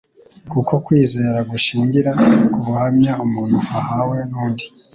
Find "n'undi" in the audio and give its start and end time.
4.29-4.65